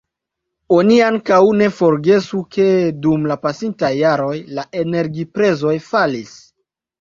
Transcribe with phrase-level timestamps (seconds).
[0.75, 2.65] Oni ankaŭ ne forgesu ke
[3.03, 6.35] dum la pasintaj jaroj la energiprezoj falis.